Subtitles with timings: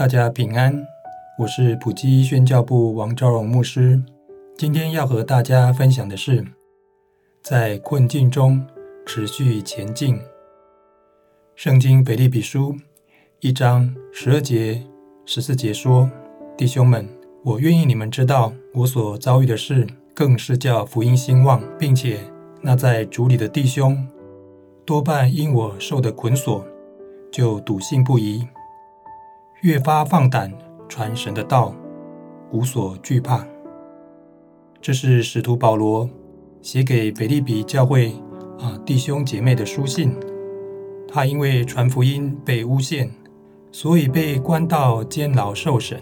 [0.00, 0.82] 大家平安，
[1.36, 4.02] 我是普基宣教部王昭荣牧师。
[4.56, 6.42] 今天要和大家分享的是，
[7.42, 8.66] 在困境中
[9.04, 10.18] 持续前进。
[11.54, 12.74] 圣经腓立比书
[13.40, 14.82] 一章十二节、
[15.26, 16.10] 十四节说
[16.56, 17.06] ：“弟兄们，
[17.44, 19.86] 我愿意你们知道我所遭遇的事。”
[20.16, 22.20] 更是叫福音兴旺，并且
[22.62, 24.08] 那在主里的弟兄，
[24.86, 26.64] 多半因我受的捆锁，
[27.30, 28.48] 就笃信不疑，
[29.62, 30.52] 越发放胆
[30.88, 31.74] 传神的道，
[32.50, 33.46] 无所惧怕。
[34.80, 36.08] 这是使徒保罗
[36.62, 38.12] 写给腓利比教会
[38.58, 40.14] 啊弟兄姐妹的书信。
[41.06, 43.10] 他因为传福音被诬陷，
[43.72, 46.00] 所以被关到监牢受审。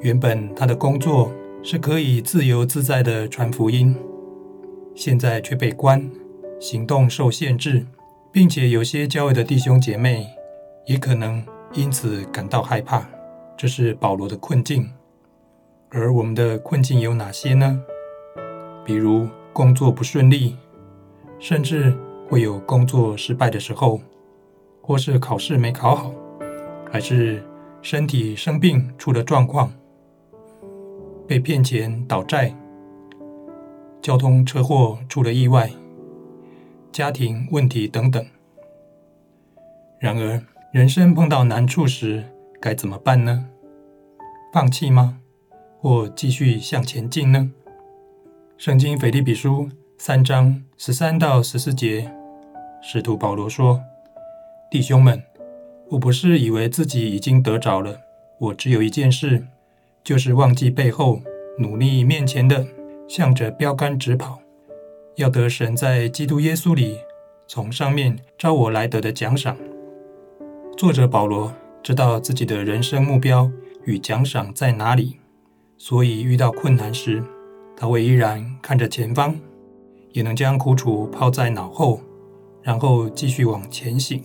[0.00, 1.30] 原本他的工作。
[1.66, 3.96] 是可以自由自在的传福音，
[4.94, 6.10] 现在却被关，
[6.60, 7.86] 行动受限制，
[8.30, 10.26] 并且有些教会的弟兄姐妹
[10.86, 11.42] 也可能
[11.74, 13.04] 因此感到害怕。
[13.56, 14.90] 这是保罗的困境，
[15.90, 17.80] 而我们的困境有哪些呢？
[18.84, 20.56] 比如工作不顺利，
[21.38, 21.96] 甚至
[22.28, 24.00] 会有工作失败的时候，
[24.82, 26.12] 或是考试没考好，
[26.90, 27.42] 还是
[27.80, 29.72] 身体生病出了状况。
[31.26, 32.54] 被骗钱、倒债、
[34.02, 35.70] 交通车祸出了意外、
[36.90, 38.26] 家庭问题等等。
[40.00, 40.42] 然而，
[40.74, 42.24] 人生碰到难处时，
[42.60, 43.46] 该怎么办呢？
[44.52, 45.20] 放弃吗？
[45.78, 47.52] 或继续向前进呢？
[48.58, 52.10] 圣经腓立比书三章十三到十四节，
[52.82, 53.80] 使徒保罗说
[54.68, 55.22] ：“弟兄们，
[55.90, 58.00] 我不是以为自己已经得着了，
[58.40, 59.46] 我只有一件事。”
[60.02, 61.20] 就是忘记背后，
[61.60, 62.66] 努力面前的，
[63.08, 64.40] 向着标杆直跑，
[65.14, 66.98] 要得神在基督耶稣里
[67.46, 69.56] 从上面召我来得的奖赏。
[70.76, 71.52] 作者保罗
[71.82, 73.50] 知道自己的人生目标
[73.84, 75.20] 与奖赏在哪里，
[75.78, 77.22] 所以遇到困难时，
[77.76, 79.36] 他会依然看着前方，
[80.12, 82.00] 也能将苦楚抛在脑后，
[82.62, 84.20] 然后继续往前行。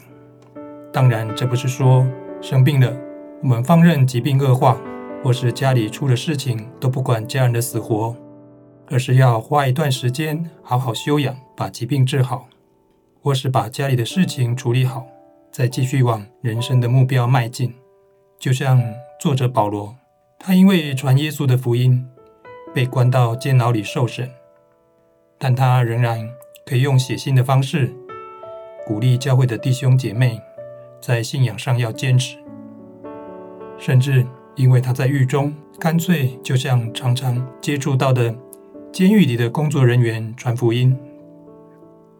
[0.91, 2.07] 当然，这不是说
[2.41, 2.97] 生病了，
[3.43, 4.79] 我们放任疾病恶化。
[5.21, 8.15] 或是家里出了事情都不管家人的死活，
[8.87, 12.47] 而是要花一段时间好好休养，把疾病治好，
[13.21, 15.05] 或是把家里的事情处理好，
[15.51, 17.73] 再继续往人生的目标迈进。
[18.39, 18.81] 就像
[19.19, 19.95] 作者保罗，
[20.37, 22.05] 他因为传耶稣的福音，
[22.73, 24.29] 被关到监牢里受审，
[25.37, 26.29] 但他仍然
[26.65, 27.93] 可以用写信的方式，
[28.85, 30.39] 鼓励教会的弟兄姐妹，
[31.01, 32.37] 在信仰上要坚持，
[33.77, 34.25] 甚至。
[34.55, 38.35] 因为他在狱中，干脆就像常常接触到的
[38.91, 40.97] 监狱里的工作人员传福音，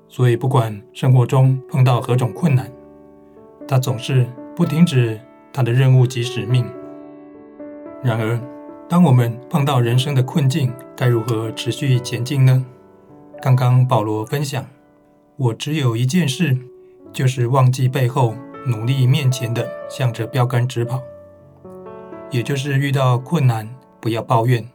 [0.07, 2.71] 所以不管生活中碰到何种困难，
[3.69, 4.25] 他总是
[4.55, 5.21] 不停止
[5.53, 6.65] 他的任务及使命。
[8.03, 8.39] 然而，
[8.89, 12.65] 当我们碰到人生的困境，该如何持续前进呢？
[13.39, 14.65] 刚刚保罗分享，
[15.37, 16.57] 我只有一件事，
[17.13, 18.33] 就是忘记背后，
[18.65, 21.03] 努力面前的，向着标杆直跑。
[22.31, 23.69] 也就是遇到困难，
[23.99, 24.67] 不要抱怨，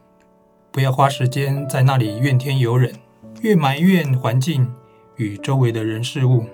[0.71, 2.93] 不要花时间在那里怨天尤人，
[3.41, 4.71] 越埋怨环境
[5.17, 6.45] 与周围的人事物，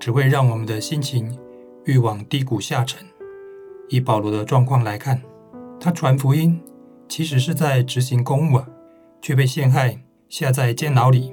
[0.00, 1.38] 只会让我们的心情
[1.84, 3.06] 欲往低谷下沉。
[3.88, 5.22] 以保罗的状况来看，
[5.78, 6.60] 他传福音
[7.08, 8.60] 其实是在执行公务，
[9.20, 11.32] 却被陷害下在监牢里。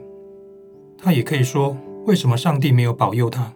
[0.98, 3.54] 他也可以说，为什么上帝没有保佑他，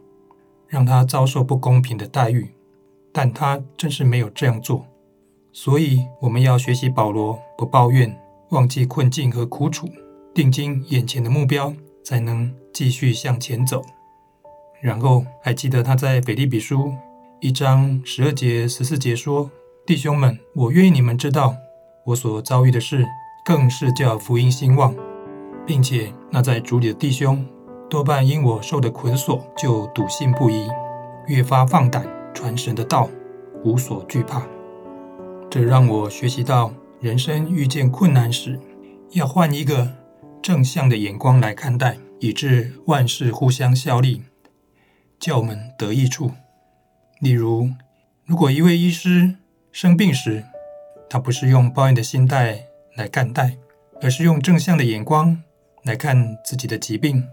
[0.68, 2.50] 让他遭受不公平的待遇？
[3.12, 4.86] 但他真是没有这样做。
[5.52, 8.18] 所以，我们要学习保罗，不抱怨，
[8.50, 9.88] 忘记困境和苦楚，
[10.34, 11.74] 定睛眼前的目标，
[12.04, 13.84] 才能继续向前走。
[14.84, 16.94] 然后，还记得他在腓立比书
[17.40, 19.50] 一章十二节、十四节说
[19.88, 21.56] ：“弟兄们，我愿意你们知道，
[22.08, 23.08] 我所遭遇的事，
[23.46, 24.94] 更是叫福音兴旺，
[25.66, 27.46] 并且那在主里的弟兄，
[27.90, 30.68] 多半因我受的捆锁，就笃信不疑，
[31.28, 33.10] 越发放胆传神的道，
[33.64, 34.46] 无所惧怕。”
[35.50, 38.60] 这让我学习到，人生遇见困难时，
[39.12, 39.94] 要换一个
[40.42, 44.24] 正向的眼光来看待，以致万事互相效力，
[45.24, 46.32] 叫我们得益处。
[47.22, 47.70] 例如，
[48.26, 49.36] 如果一位医师
[49.72, 50.44] 生病时，
[51.10, 52.66] 他不是用抱怨的心态
[52.96, 53.56] 来看待，
[54.02, 55.42] 而是用正向的眼光
[55.84, 57.26] 来看自己的疾病，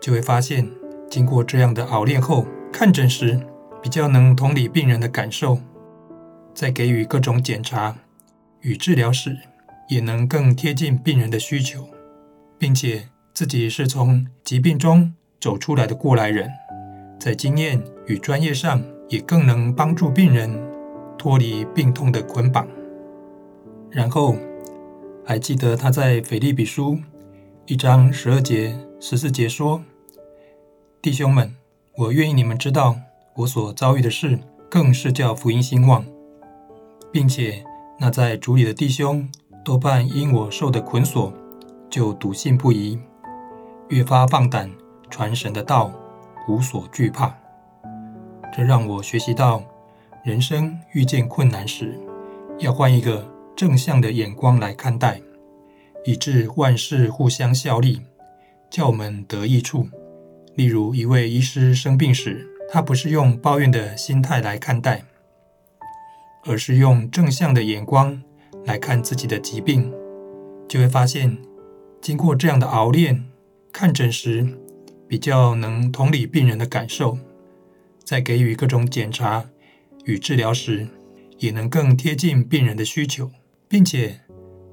[0.00, 0.70] 就会发现，
[1.10, 3.38] 经过这样的熬练后，看诊时
[3.82, 5.60] 比较能同理病人的感受，
[6.54, 7.94] 在给予各种检查
[8.62, 9.36] 与治疗时，
[9.90, 11.90] 也能更贴近病人的需求，
[12.58, 16.50] 并且自己是从疾病中走出来的过来人，
[17.18, 20.50] 在经验与专业上也更能帮助病人
[21.16, 22.66] 脱离病痛的捆绑。
[23.90, 24.36] 然后
[25.24, 26.98] 还记得他在腓立比书
[27.66, 29.82] 一章十二节、十四节说
[31.00, 31.54] ：“弟兄们，
[31.96, 32.96] 我愿意你们知道
[33.36, 34.38] 我所遭遇的事，
[34.70, 36.04] 更是叫福音兴旺，
[37.12, 37.64] 并且
[37.98, 39.28] 那在主里的弟兄。”
[39.64, 41.32] 多半因我受的捆锁，
[41.88, 42.98] 就笃信不疑，
[43.88, 44.70] 越发放胆
[45.08, 45.90] 传神的道，
[46.48, 47.36] 无所惧怕。
[48.52, 49.62] 这让我学习到，
[50.24, 51.98] 人生遇见困难时，
[52.58, 53.26] 要换一个
[53.56, 55.20] 正向的眼光来看待，
[56.04, 58.02] 以致万事互相效力，
[58.70, 59.88] 叫我们得益处。
[60.54, 65.02] 例如，一位医师生病时，他不是用抱怨的心态来看待，
[66.44, 68.22] 而是用正向的眼光。
[68.66, 69.92] 来看自己的疾病，
[70.66, 71.36] 就会发现，
[72.00, 73.26] 经过这样的熬练，
[73.70, 74.56] 看诊时
[75.14, 77.16] 比较能同理病人的感受，
[78.02, 79.44] 在给予各种检查
[80.06, 80.88] 与治疗时，
[81.38, 83.30] 也能更贴近病人的需求，
[83.68, 84.22] 并且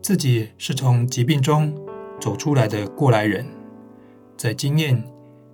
[0.02, 1.80] 自己是从疾病中
[2.20, 3.46] 走出来的过来人，
[4.36, 5.04] 在经验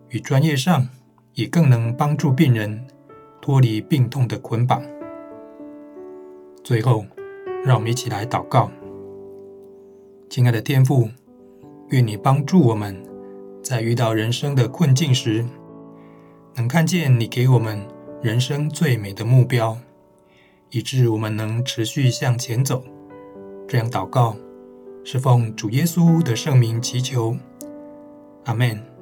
[0.07, 0.87] 与专业上，
[1.33, 2.87] 也更能帮助病人
[3.41, 4.81] 脱离病痛的捆绑。
[6.63, 7.05] 最后。
[7.65, 8.71] 让我们一起来祷告，
[10.29, 11.09] 亲爱的天父，
[11.89, 12.95] 愿你帮助我们，
[13.67, 15.43] 在遇到人生的困境时，
[16.55, 17.85] 能看见你给我们
[18.21, 19.77] 人生最美的目标，
[20.69, 22.81] 以致我们能持续向前走。
[23.67, 24.37] 这样祷告，
[25.03, 27.35] 是奉主耶稣的圣名祈求，
[28.45, 28.96] 阿门。